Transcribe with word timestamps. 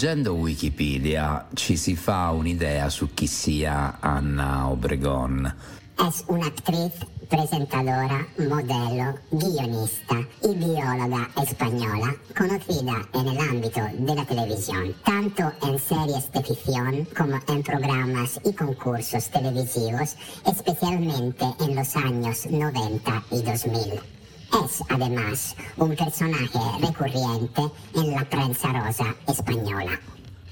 Leggendo 0.00 0.32
Wikipedia 0.32 1.46
ci 1.52 1.76
si 1.76 1.94
fa 1.94 2.30
un'idea 2.30 2.88
su 2.88 3.12
chi 3.12 3.26
sia 3.26 3.98
Anna 4.00 4.70
Obregón. 4.70 5.54
Es 5.98 6.24
una 6.28 6.46
actriz, 6.46 6.94
presentadora, 7.28 8.26
modelo, 8.38 9.18
guionista 9.28 10.26
y 10.42 10.54
bióloga 10.54 11.28
española, 11.42 12.16
conocida 12.34 13.06
en 13.12 13.28
el 13.28 13.38
ámbito 13.40 13.82
de 13.92 14.94
tanto 15.04 15.52
en 15.68 15.78
series 15.78 16.32
de 16.32 16.44
ficción 16.44 17.06
como 17.14 17.38
en 17.48 17.62
programas 17.62 18.40
y 18.42 18.54
concursos 18.54 19.28
televisivos, 19.28 20.16
especialmente 20.46 21.44
en 21.60 21.76
los 21.76 21.94
años 21.94 22.46
90 22.46 23.24
y 23.32 23.42
2000. 23.42 24.19
Es 24.52 24.82
además 24.88 25.54
un 25.76 25.94
personaje 25.94 26.58
recurrente 26.80 27.62
en 27.94 28.10
la 28.10 28.24
prensa 28.24 28.72
rosa 28.72 29.14
española. 29.26 29.98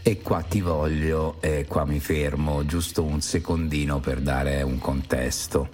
E 0.02 0.21
qua 0.23 0.43
ti 0.43 0.61
voglio, 0.61 1.37
e 1.41 1.66
qua 1.66 1.84
mi 1.84 2.01
fermo 2.01 2.65
giusto 2.65 3.02
un 3.02 3.21
secondino 3.21 3.98
per 4.01 4.21
dare 4.21 4.62
un 4.62 4.79
contesto. 4.79 5.69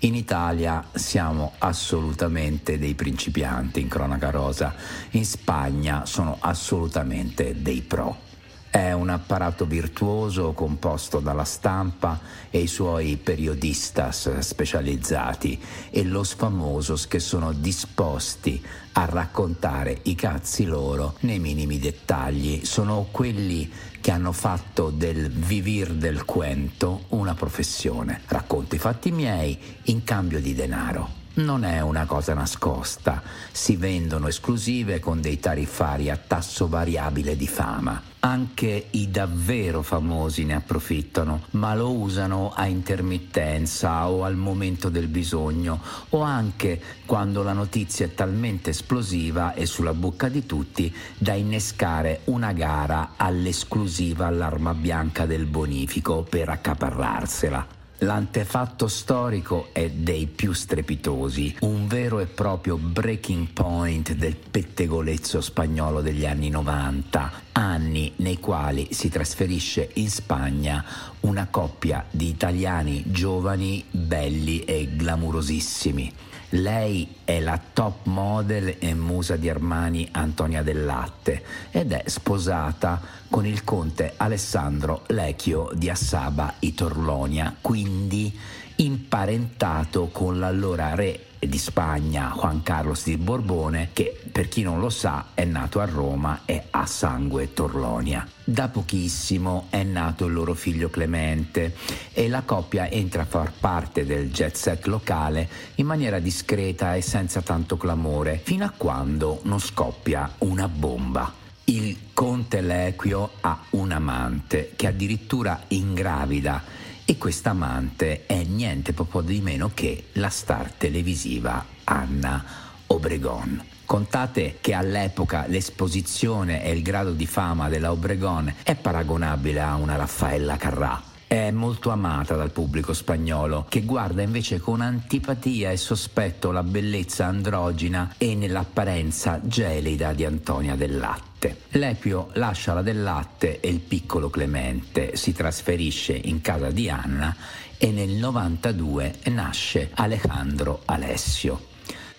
In 0.00 0.14
Italia 0.14 0.84
siamo 0.92 1.54
assolutamente 1.58 2.78
dei 2.78 2.94
principianti 2.94 3.80
in 3.80 3.88
cronaca 3.88 4.30
rosa, 4.30 4.74
in 5.12 5.24
Spagna 5.24 6.04
sono 6.04 6.36
assolutamente 6.40 7.62
dei 7.62 7.80
pro. 7.80 8.32
È 8.74 8.90
un 8.90 9.08
apparato 9.08 9.66
virtuoso 9.66 10.52
composto 10.52 11.20
dalla 11.20 11.44
stampa 11.44 12.18
e 12.50 12.58
i 12.58 12.66
suoi 12.66 13.16
periodistas 13.16 14.40
specializzati 14.40 15.62
e 15.90 16.02
los 16.02 16.34
famosos 16.34 17.06
che 17.06 17.20
sono 17.20 17.52
disposti 17.52 18.60
a 18.94 19.04
raccontare 19.04 20.00
i 20.02 20.16
cazzi 20.16 20.64
loro 20.64 21.14
nei 21.20 21.38
minimi 21.38 21.78
dettagli. 21.78 22.64
Sono 22.64 23.06
quelli 23.12 23.70
che 24.00 24.10
hanno 24.10 24.32
fatto 24.32 24.90
del 24.90 25.30
vivir 25.30 25.92
del 25.92 26.24
cuento 26.24 27.04
una 27.10 27.34
professione. 27.34 28.22
Racconto 28.26 28.74
i 28.74 28.78
fatti 28.78 29.12
miei 29.12 29.56
in 29.84 30.02
cambio 30.02 30.40
di 30.40 30.52
denaro. 30.52 31.23
Non 31.36 31.64
è 31.64 31.80
una 31.80 32.06
cosa 32.06 32.32
nascosta, 32.32 33.20
si 33.50 33.74
vendono 33.74 34.28
esclusive 34.28 35.00
con 35.00 35.20
dei 35.20 35.40
tariffari 35.40 36.08
a 36.08 36.16
tasso 36.16 36.68
variabile 36.68 37.36
di 37.36 37.48
fama. 37.48 38.00
Anche 38.20 38.86
i 38.90 39.10
davvero 39.10 39.82
famosi 39.82 40.44
ne 40.44 40.54
approfittano, 40.54 41.46
ma 41.50 41.74
lo 41.74 41.90
usano 41.90 42.52
a 42.54 42.66
intermittenza 42.66 44.08
o 44.08 44.22
al 44.22 44.36
momento 44.36 44.88
del 44.90 45.08
bisogno 45.08 45.80
o 46.10 46.20
anche 46.20 46.80
quando 47.04 47.42
la 47.42 47.52
notizia 47.52 48.06
è 48.06 48.14
talmente 48.14 48.70
esplosiva 48.70 49.54
e 49.54 49.66
sulla 49.66 49.92
bocca 49.92 50.28
di 50.28 50.46
tutti 50.46 50.94
da 51.18 51.32
innescare 51.32 52.20
una 52.26 52.52
gara 52.52 53.14
all'esclusiva 53.16 54.26
all'arma 54.26 54.72
bianca 54.72 55.26
del 55.26 55.46
bonifico 55.46 56.22
per 56.22 56.48
accaparrarsela. 56.48 57.82
L'antefatto 57.98 58.88
storico 58.88 59.68
è 59.72 59.88
dei 59.88 60.26
più 60.26 60.52
strepitosi, 60.52 61.56
un 61.60 61.86
vero 61.86 62.18
e 62.18 62.26
proprio 62.26 62.76
breaking 62.76 63.48
point 63.52 64.12
del 64.14 64.36
pettegolezzo 64.36 65.40
spagnolo 65.40 66.00
degli 66.00 66.26
anni 66.26 66.50
90, 66.50 67.32
anni 67.52 68.12
nei 68.16 68.40
quali 68.40 68.88
si 68.90 69.08
trasferisce 69.08 69.90
in 69.94 70.10
Spagna 70.10 70.84
una 71.20 71.46
coppia 71.48 72.04
di 72.10 72.28
italiani 72.28 73.04
giovani, 73.06 73.84
belli 73.90 74.64
e 74.64 74.96
glamurosissimi. 74.96 76.12
Lei 76.54 77.16
è 77.24 77.40
la 77.40 77.60
top 77.72 78.06
model 78.06 78.76
e 78.78 78.94
musa 78.94 79.34
di 79.34 79.48
Armani 79.48 80.08
Antonia 80.12 80.62
del 80.62 80.84
Latte 80.84 81.42
ed 81.72 81.90
è 81.90 82.04
sposata 82.06 83.00
con 83.28 83.44
il 83.44 83.64
conte 83.64 84.14
Alessandro 84.16 85.02
Lecchio 85.08 85.70
di 85.74 85.90
Assaba 85.90 86.54
Itorlonia, 86.60 87.56
quindi 87.60 88.32
imparentato 88.76 90.10
con 90.12 90.38
l'allora 90.38 90.94
re 90.94 91.33
di 91.48 91.58
Spagna 91.58 92.32
Juan 92.34 92.62
Carlos 92.62 93.04
di 93.04 93.16
Borbone 93.16 93.90
che 93.92 94.20
per 94.30 94.48
chi 94.48 94.62
non 94.62 94.80
lo 94.80 94.90
sa 94.90 95.26
è 95.34 95.44
nato 95.44 95.80
a 95.80 95.84
Roma 95.84 96.40
e 96.44 96.64
ha 96.70 96.86
sangue 96.86 97.52
Torlonia. 97.52 98.26
Da 98.42 98.68
pochissimo 98.68 99.66
è 99.70 99.82
nato 99.82 100.26
il 100.26 100.32
loro 100.32 100.54
figlio 100.54 100.90
Clemente 100.90 101.74
e 102.12 102.28
la 102.28 102.42
coppia 102.42 102.90
entra 102.90 103.22
a 103.22 103.26
far 103.26 103.52
parte 103.58 104.04
del 104.04 104.30
jet 104.30 104.54
set 104.56 104.86
locale 104.86 105.48
in 105.76 105.86
maniera 105.86 106.18
discreta 106.18 106.94
e 106.94 107.02
senza 107.02 107.42
tanto 107.42 107.76
clamore 107.76 108.40
fino 108.42 108.64
a 108.64 108.72
quando 108.76 109.40
non 109.44 109.60
scoppia 109.60 110.34
una 110.38 110.68
bomba. 110.68 111.32
Il 111.66 111.96
conte 112.12 112.60
Lequio 112.60 113.30
ha 113.40 113.58
un 113.70 113.90
amante 113.90 114.72
che 114.76 114.86
addirittura 114.86 115.62
ingravida 115.68 116.83
e 117.04 117.18
questa 117.18 117.50
amante 117.50 118.26
è 118.26 118.42
niente 118.44 118.92
proprio 118.92 119.20
di 119.20 119.40
meno 119.40 119.70
che 119.74 120.06
la 120.12 120.30
star 120.30 120.72
televisiva 120.72 121.64
Anna 121.84 122.44
Obregon. 122.86 123.62
Contate 123.84 124.56
che 124.60 124.72
all'epoca 124.72 125.44
l'esposizione 125.46 126.64
e 126.64 126.72
il 126.72 126.82
grado 126.82 127.12
di 127.12 127.26
fama 127.26 127.68
della 127.68 127.92
Obregon 127.92 128.52
è 128.62 128.74
paragonabile 128.74 129.60
a 129.60 129.74
una 129.74 129.96
Raffaella 129.96 130.56
Carrà. 130.56 131.02
È 131.26 131.50
molto 131.50 131.90
amata 131.90 132.36
dal 132.36 132.50
pubblico 132.50 132.94
spagnolo, 132.94 133.66
che 133.68 133.82
guarda 133.82 134.22
invece 134.22 134.60
con 134.60 134.80
antipatia 134.80 135.70
e 135.70 135.76
sospetto 135.76 136.52
la 136.52 136.62
bellezza 136.62 137.26
androgina 137.26 138.14
e 138.16 138.34
nell'apparenza 138.34 139.40
gelida 139.42 140.12
di 140.12 140.24
Antonia 140.24 140.76
del 140.76 140.96
Latte. 141.44 141.56
Lepio 141.78 142.30
lascia 142.34 142.72
la 142.72 142.82
del 142.82 143.02
latte 143.02 143.60
e 143.60 143.68
il 143.68 143.80
piccolo 143.80 144.30
Clemente 144.30 145.16
si 145.16 145.32
trasferisce 145.32 146.14
in 146.14 146.40
casa 146.40 146.70
di 146.70 146.88
Anna 146.88 147.34
e 147.76 147.90
nel 147.90 148.10
92 148.10 149.16
nasce 149.24 149.90
Alejandro 149.94 150.82
Alessio. 150.86 151.72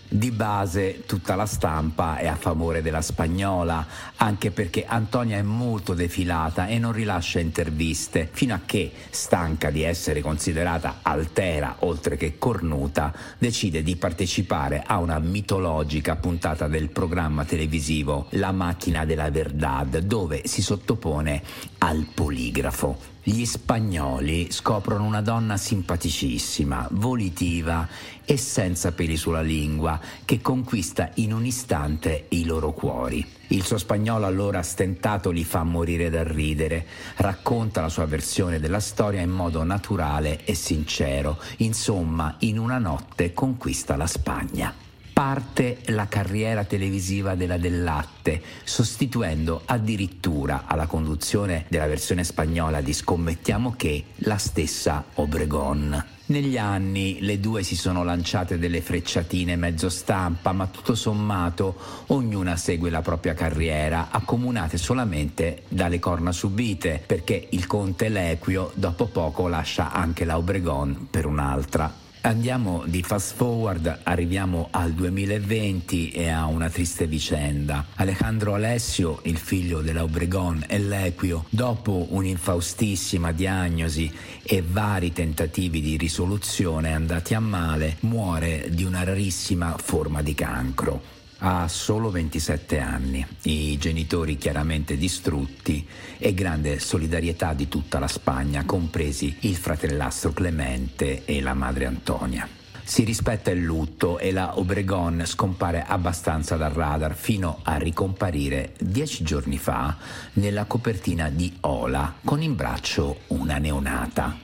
Di 0.08 0.30
base 0.30 1.04
tutta 1.08 1.34
la 1.36 1.48
stampa 1.48 2.18
è 2.18 2.28
a 2.28 2.36
favore 2.36 2.84
della 2.84 3.02
spagnola, 3.02 3.88
anche 4.18 4.52
perché 4.52 4.86
Antonia 4.86 5.38
è 5.38 5.42
molto 5.42 5.96
defilata 5.96 6.68
e 6.68 6.78
non 6.78 6.92
rilascia 6.92 7.40
interviste, 7.40 8.30
fino 8.32 8.54
a 8.54 8.62
che, 8.64 8.92
stanca 9.10 9.72
di 9.72 9.82
essere 9.82 10.22
considerata 10.22 11.00
altera 11.02 11.78
oltre 11.80 12.18
che 12.18 12.38
cornuta, 12.38 13.12
decide 13.40 13.82
di 13.82 13.96
partecipare 13.96 14.84
a 14.86 15.00
una 15.00 15.18
mitologica 15.18 16.16
puntata 16.16 16.68
del 16.68 16.90
programma 16.90 17.44
televisivo 17.44 18.28
La 18.32 18.52
macchina 18.52 19.06
della 19.06 19.32
verdad, 19.32 19.98
dove 19.98 20.44
si 20.46 20.62
sottopone 20.62 21.42
al 21.80 22.06
poligrafo. 22.14 23.15
Gli 23.28 23.44
spagnoli 23.46 24.52
scoprono 24.52 25.04
una 25.04 25.22
donna 25.22 25.58
simpaticissima, 25.58 26.90
volitiva 26.92 27.88
e 28.24 28.38
senza 28.38 28.92
peli 28.92 29.18
sulla 29.18 29.42
lingua, 29.42 30.00
che 30.24 30.42
conquista 30.42 31.10
in 31.16 31.34
un 31.34 31.44
istante 31.44 32.28
i 32.30 32.46
loro 32.46 32.72
cuori. 32.72 33.26
Il 33.48 33.64
suo 33.64 33.80
spagnolo 33.80 34.28
allora 34.28 34.62
stentato 34.62 35.32
li 35.32 35.44
fa 35.44 35.64
morire 35.64 36.12
dal 36.12 36.26
ridere, 36.26 36.86
racconta 37.16 37.82
la 37.82 37.90
sua 37.90 38.06
versione 38.06 38.60
della 38.60 38.80
storia 38.80 39.22
in 39.22 39.32
modo 39.32 39.64
naturale 39.64 40.46
e 40.46 40.54
sincero, 40.54 41.40
insomma 41.58 42.36
in 42.42 42.60
una 42.60 42.78
notte 42.78 43.34
conquista 43.34 43.96
la 43.96 44.06
Spagna 44.06 44.85
parte 45.16 45.78
la 45.86 46.10
carriera 46.10 46.66
televisiva 46.66 47.36
della 47.36 47.56
Del 47.56 47.84
Latte, 47.84 48.42
sostituendo 48.66 49.62
addirittura 49.64 50.64
alla 50.66 50.88
conduzione 50.88 51.64
della 51.70 51.88
versione 51.88 52.26
spagnola 52.26 52.82
di 52.82 52.92
Scommettiamo 52.92 53.76
che 53.78 54.04
la 54.16 54.36
stessa 54.36 55.06
Obregon. 55.14 56.06
Negli 56.26 56.58
anni 56.58 57.20
le 57.22 57.40
due 57.40 57.64
si 57.64 57.78
sono 57.78 58.04
lanciate 58.04 58.60
delle 58.60 58.82
frecciatine 58.82 59.56
mezzo 59.56 59.88
stampa, 59.88 60.52
ma 60.52 60.68
tutto 60.68 60.96
sommato 60.96 61.78
ognuna 62.08 62.58
segue 62.58 62.90
la 62.90 63.02
propria 63.02 63.34
carriera, 63.34 64.10
accomunate 64.12 64.78
solamente 64.78 65.64
dalle 65.70 66.00
corna 66.00 66.34
subite, 66.34 67.02
perché 67.06 67.48
il 67.52 67.66
conte 67.68 68.10
Lequio 68.10 68.74
dopo 68.76 69.06
poco 69.06 69.48
lascia 69.48 69.94
anche 69.94 70.26
la 70.26 70.36
Obregon 70.36 71.08
per 71.10 71.26
un'altra. 71.26 72.04
Andiamo 72.26 72.82
di 72.88 73.04
fast 73.04 73.36
forward, 73.36 74.00
arriviamo 74.02 74.70
al 74.72 74.94
2020 74.94 76.10
e 76.10 76.30
a 76.30 76.48
una 76.48 76.72
triste 76.72 77.06
vicenda. 77.06 77.86
Alejandro 77.98 78.56
Alessio, 78.56 79.20
il 79.26 79.38
figlio 79.38 79.82
della 79.82 80.02
Obregon 80.02 80.64
e 80.68 80.80
l'Equio, 80.80 81.46
dopo 81.50 82.08
un'infaustissima 82.10 83.32
diagnosi 83.32 84.12
e 84.42 84.64
vari 84.68 85.14
tentativi 85.14 85.82
di 85.82 85.98
risoluzione 85.98 86.96
andati 86.96 87.36
a 87.36 87.40
male, 87.40 87.98
muore 88.00 88.70
di 88.72 88.84
una 88.84 89.04
rarissima 89.04 89.76
forma 89.78 90.24
di 90.24 90.34
cancro. 90.34 91.15
Ha 91.40 91.68
solo 91.68 92.10
27 92.10 92.80
anni, 92.80 93.26
i 93.44 93.78
genitori 93.78 94.38
chiaramente 94.38 94.96
distrutti 94.96 95.86
e 96.18 96.34
grande 96.34 96.80
solidarietà 96.80 97.54
di 97.54 97.68
tutta 97.68 98.00
la 98.00 98.08
Spagna, 98.08 98.64
compresi 98.64 99.36
il 99.42 99.56
fratellastro 99.56 100.32
Clemente 100.32 101.26
e 101.26 101.42
la 101.42 101.54
madre 101.54 101.86
Antonia. 101.86 102.48
Si 102.84 103.04
rispetta 103.04 103.52
il 103.52 103.64
lutto 103.64 104.20
e 104.20 104.32
la 104.32 104.60
Obregon 104.60 105.24
scompare 105.26 105.84
abbastanza 105.86 106.56
dal 106.56 106.72
radar 106.72 107.16
fino 107.16 107.60
a 107.64 107.78
ricomparire 107.78 108.74
dieci 108.80 109.24
giorni 109.24 109.58
fa 109.58 109.98
nella 110.34 110.66
copertina 110.66 111.30
di 111.30 111.52
Ola 111.62 112.14
con 112.24 112.44
in 112.44 112.56
braccio 112.56 113.22
una 113.28 113.58
neonata. 113.58 114.38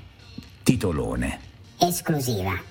Titolone. 0.63 1.39
Esclusiva. 1.77 2.70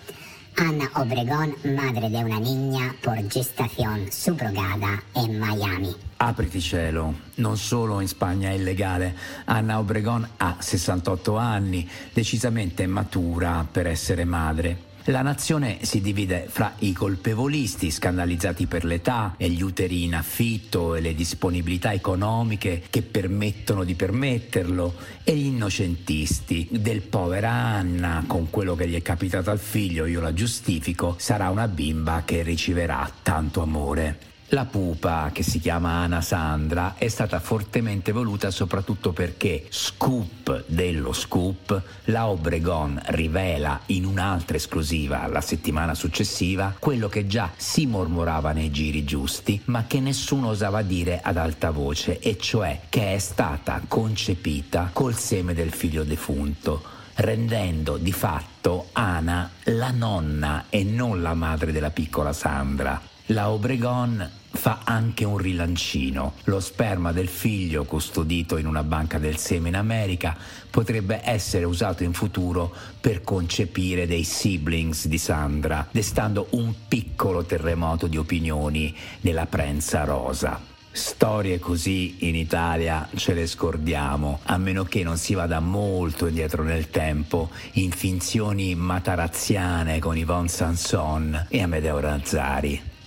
Anna 0.60 0.90
Obregón, 0.96 1.56
madre 1.74 2.10
de 2.10 2.22
una 2.22 2.38
niña 2.38 2.94
por 3.02 3.16
gestación 3.30 4.12
subrogada 4.12 5.02
en 5.14 5.38
Miami. 5.38 5.96
Apriti 6.18 6.60
cielo, 6.60 7.14
non 7.36 7.56
solo 7.56 8.00
in 8.00 8.08
Spagna 8.08 8.50
è 8.50 8.52
illegale, 8.52 9.16
Anna 9.46 9.78
Obregón 9.78 10.28
ha 10.36 10.56
68 10.58 11.38
anni, 11.38 11.88
decisamente 12.12 12.86
matura 12.86 13.66
per 13.72 13.86
essere 13.86 14.26
madre. 14.26 14.89
La 15.04 15.22
nazione 15.22 15.78
si 15.82 16.02
divide 16.02 16.46
fra 16.48 16.74
i 16.80 16.92
colpevolisti 16.92 17.90
scandalizzati 17.90 18.66
per 18.66 18.84
l'età 18.84 19.34
e 19.38 19.48
gli 19.48 19.62
uteri 19.62 20.04
in 20.04 20.14
affitto 20.14 20.94
e 20.94 21.00
le 21.00 21.14
disponibilità 21.14 21.92
economiche 21.92 22.82
che 22.90 23.00
permettono 23.00 23.84
di 23.84 23.94
permetterlo 23.94 24.94
e 25.24 25.34
gli 25.34 25.46
innocentisti 25.46 26.68
del 26.70 27.00
povera 27.00 27.50
Anna 27.50 28.24
con 28.26 28.50
quello 28.50 28.74
che 28.74 28.86
gli 28.88 28.94
è 28.94 29.02
capitato 29.02 29.50
al 29.50 29.58
figlio 29.58 30.04
io 30.04 30.20
la 30.20 30.34
giustifico 30.34 31.14
sarà 31.18 31.48
una 31.48 31.66
bimba 31.66 32.22
che 32.26 32.42
riceverà 32.42 33.10
tanto 33.22 33.62
amore. 33.62 34.29
La 34.52 34.64
pupa, 34.64 35.30
che 35.32 35.44
si 35.44 35.60
chiama 35.60 36.02
Ana 36.02 36.20
Sandra, 36.20 36.96
è 36.98 37.06
stata 37.06 37.38
fortemente 37.38 38.10
voluta 38.10 38.50
soprattutto 38.50 39.12
perché, 39.12 39.66
scoop 39.68 40.64
dello 40.66 41.12
scoop, 41.12 41.80
la 42.06 42.26
Obregon 42.26 43.00
rivela 43.06 43.78
in 43.86 44.04
un'altra 44.04 44.56
esclusiva 44.56 45.24
la 45.28 45.40
settimana 45.40 45.94
successiva 45.94 46.74
quello 46.76 47.08
che 47.08 47.28
già 47.28 47.52
si 47.54 47.86
mormorava 47.86 48.50
nei 48.50 48.72
giri 48.72 49.04
giusti, 49.04 49.60
ma 49.66 49.84
che 49.86 50.00
nessuno 50.00 50.48
osava 50.48 50.82
dire 50.82 51.20
ad 51.22 51.36
alta 51.36 51.70
voce, 51.70 52.18
e 52.18 52.36
cioè 52.36 52.80
che 52.88 53.14
è 53.14 53.18
stata 53.18 53.80
concepita 53.86 54.90
col 54.92 55.14
seme 55.14 55.54
del 55.54 55.70
figlio 55.70 56.02
defunto 56.02 56.82
rendendo 57.20 57.98
di 57.98 58.12
fatto 58.12 58.88
Ana 58.92 59.48
la 59.64 59.90
nonna 59.92 60.66
e 60.70 60.82
non 60.82 61.22
la 61.22 61.34
madre 61.34 61.70
della 61.70 61.90
piccola 61.90 62.32
Sandra. 62.32 63.00
La 63.26 63.50
Obregon 63.50 64.38
fa 64.50 64.80
anche 64.84 65.24
un 65.24 65.38
rilancino. 65.38 66.34
Lo 66.44 66.60
sperma 66.60 67.12
del 67.12 67.28
figlio 67.28 67.84
custodito 67.84 68.56
in 68.56 68.66
una 68.66 68.82
banca 68.82 69.18
del 69.18 69.36
seme 69.36 69.68
in 69.68 69.76
America 69.76 70.36
potrebbe 70.70 71.20
essere 71.24 71.64
usato 71.64 72.02
in 72.02 72.12
futuro 72.12 72.72
per 73.00 73.22
concepire 73.22 74.06
dei 74.06 74.24
siblings 74.24 75.06
di 75.06 75.18
Sandra, 75.18 75.86
destando 75.90 76.48
un 76.50 76.72
piccolo 76.88 77.44
terremoto 77.44 78.06
di 78.06 78.16
opinioni 78.16 78.96
nella 79.20 79.46
prensa 79.46 80.04
rosa. 80.04 80.68
Storie 80.92 81.60
così 81.60 82.26
in 82.26 82.34
Italia 82.34 83.08
ce 83.14 83.32
le 83.32 83.46
scordiamo, 83.46 84.40
a 84.42 84.58
meno 84.58 84.82
che 84.82 85.04
non 85.04 85.18
si 85.18 85.34
vada 85.34 85.60
molto 85.60 86.26
indietro 86.26 86.64
nel 86.64 86.90
tempo, 86.90 87.50
in 87.74 87.92
finzioni 87.92 88.74
matarazziane 88.74 90.00
con 90.00 90.16
Yvonne 90.16 90.48
Sanson 90.48 91.46
e 91.48 91.62
Amedeo 91.62 92.00
Razzari 92.00 92.98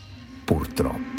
purtroppo. 0.43 1.12